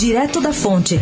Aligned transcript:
Direto 0.00 0.40
da 0.40 0.50
Fonte. 0.50 0.98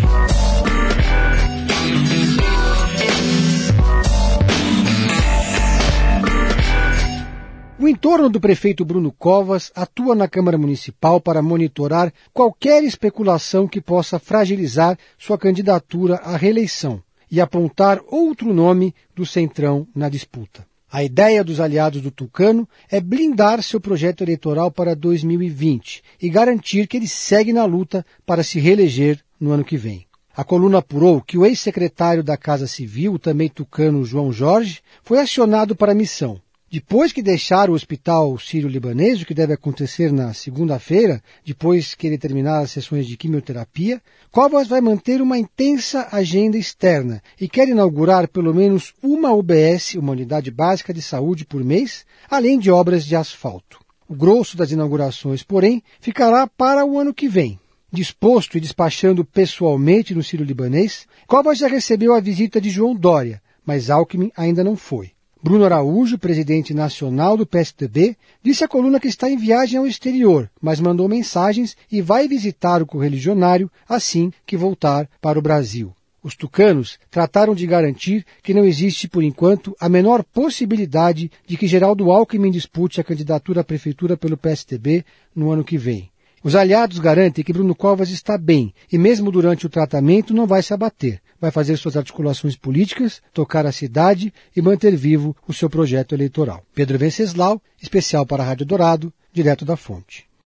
O 7.79 7.87
entorno 7.87 8.29
do 8.29 8.41
prefeito 8.41 8.85
Bruno 8.85 9.13
Covas 9.13 9.71
atua 9.77 10.17
na 10.17 10.27
Câmara 10.27 10.59
Municipal 10.59 11.21
para 11.21 11.41
monitorar 11.41 12.13
qualquer 12.35 12.83
especulação 12.83 13.69
que 13.69 13.81
possa 13.81 14.19
fragilizar 14.19 14.99
sua 15.17 15.39
candidatura 15.39 16.17
à 16.17 16.37
reeleição 16.37 17.01
e 17.31 17.41
apontar 17.41 18.01
outro 18.09 18.53
nome 18.53 18.93
do 19.15 19.25
Centrão 19.25 19.87
na 19.95 20.09
disputa. 20.09 20.67
A 20.91 21.05
ideia 21.05 21.45
dos 21.45 21.61
aliados 21.61 22.01
do 22.01 22.11
Tucano 22.11 22.69
é 22.91 23.01
blindar 23.01 23.63
seu 23.63 23.81
projeto 23.81 24.23
eleitoral 24.23 24.71
para 24.71 24.97
2020 24.97 26.03
e 26.21 26.29
garantir 26.31 26.87
que 26.87 26.97
ele 26.97 27.07
segue 27.07 27.53
na 27.53 27.65
luta 27.65 28.05
para 28.25 28.43
se 28.43 28.59
reeleger 28.59 29.21
no 29.39 29.53
ano 29.53 29.65
que 29.65 29.77
vem. 29.77 30.07
A 30.35 30.45
coluna 30.45 30.79
apurou 30.79 31.21
que 31.21 31.37
o 31.37 31.45
ex-secretário 31.45 32.23
da 32.23 32.37
Casa 32.37 32.67
Civil, 32.67 33.19
também 33.19 33.49
tucano 33.49 34.05
João 34.05 34.33
Jorge, 34.33 34.81
foi 35.03 35.19
acionado 35.19 35.77
para 35.77 35.93
a 35.93 35.95
missão 35.95 36.41
depois 36.71 37.15
que 37.15 37.23
deixar 37.23 37.71
o 37.71 37.73
hospital 37.73 38.39
sírio-libanês, 38.39 39.23
o 39.23 39.25
que 39.25 39.33
deve 39.33 39.55
acontecer 39.55 40.13
na 40.13 40.35
segunda-feira, 40.35 41.23
depois 41.43 41.95
que 41.95 42.07
ele 42.07 42.19
terminar 42.19 42.61
as 42.61 42.73
sessões 42.73 43.07
de 43.07 43.17
quimioterapia, 43.17 44.03
Covas 44.31 44.69
vai 44.69 44.83
manter 44.83 45.23
uma 45.23 45.39
intensa 45.39 46.09
agenda 46.13 46.59
externa 46.59 47.23
e 47.41 47.49
quer 47.49 47.71
inaugurar 47.71 48.29
pelo 48.29 48.53
menos 48.53 48.93
uma 49.03 49.33
UBS, 49.33 49.95
uma 49.95 50.13
unidade 50.13 50.51
básica 50.51 50.93
de 50.93 51.01
saúde 51.01 51.47
por 51.47 51.65
mês, 51.65 52.05
além 52.29 52.59
de 52.59 52.71
obras 52.71 53.03
de 53.07 53.17
asfalto. 53.17 53.81
O 54.07 54.15
grosso 54.15 54.55
das 54.55 54.71
inaugurações, 54.71 55.43
porém, 55.43 55.83
ficará 56.01 56.47
para 56.47 56.85
o 56.85 56.99
ano 56.99 57.15
que 57.15 57.29
vem. 57.29 57.59
Disposto 57.91 58.59
e 58.59 58.61
despachando 58.61 59.25
pessoalmente 59.25 60.15
no 60.15 60.23
sírio-libanês, 60.23 61.07
Covas 61.27 61.57
já 61.57 61.67
recebeu 61.67 62.13
a 62.13 62.21
visita 62.21 62.61
de 62.61 62.69
João 62.69 62.95
Dória, 62.95 63.41
mas 63.65 63.89
Alckmin 63.89 64.31
ainda 64.37 64.63
não 64.63 64.77
foi. 64.77 65.13
Bruno 65.41 65.65
Araújo, 65.65 66.19
presidente 66.19 66.75
nacional 66.75 67.37
do 67.37 67.47
PSDB, 67.47 68.17
disse 68.43 68.65
à 68.65 68.69
coluna 68.69 68.99
que 68.99 69.07
está 69.07 69.31
em 69.31 69.37
viagem 69.37 69.79
ao 69.79 69.87
exterior, 69.87 70.51
mas 70.61 70.81
mandou 70.81 71.09
mensagens 71.09 71.77
e 71.91 72.03
vai 72.03 72.27
visitar 72.27 72.83
o 72.83 72.87
correligionário 72.87 73.71
assim 73.89 74.33
que 74.45 74.57
voltar 74.57 75.09
para 75.21 75.39
o 75.39 75.43
Brasil. 75.43 75.95
Os 76.25 76.35
tucanos 76.35 76.99
trataram 77.09 77.55
de 77.55 77.67
garantir 77.69 78.27
que 78.43 78.53
não 78.53 78.65
existe, 78.65 79.07
por 79.07 79.23
enquanto, 79.23 79.77
a 79.81 79.89
menor 79.89 80.25
possibilidade 80.25 81.31
de 81.47 81.57
que 81.57 81.69
Geraldo 81.69 82.11
Alckmin 82.11 82.51
dispute 82.51 83.01
a 83.01 83.05
candidatura 83.05 83.61
à 83.61 83.65
prefeitura 83.65 84.17
pelo 84.17 84.37
PSDB 84.37 85.05
no 85.35 85.53
ano 85.53 85.63
que 85.63 85.79
vem. 85.79 86.11
Os 86.43 86.55
aliados 86.55 86.99
garantem 86.99 87.45
que 87.45 87.53
Bruno 87.53 87.75
Covas 87.75 88.11
está 88.11 88.39
bem 88.39 88.73
e, 88.93 88.99
mesmo 88.99 89.31
durante 89.31 89.67
o 89.67 89.71
tratamento, 89.71 90.35
não 90.35 90.47
vai 90.47 90.63
se 90.63 90.73
abater 90.73 91.21
vai 91.41 91.51
fazer 91.51 91.77
suas 91.77 91.97
articulações 91.97 92.57
políticas, 92.57 93.23
tocar 93.33 93.67
a 93.67 93.73
cidade 93.73 94.33
e 94.55 94.61
manter 94.61 94.97
vivo 94.97 95.37
o 95.47 95.53
seu 95.53 95.71
projeto 95.71 96.15
eleitoral. 96.15 96.65
Pedro 96.75 96.99
Venceslau, 96.99 97.63
especial 97.81 98.27
para 98.27 98.43
a 98.43 98.47
Rádio 98.47 98.67
Dourado, 98.67 99.13
direto 99.33 99.65
da 99.65 99.77
fonte. 99.77 100.28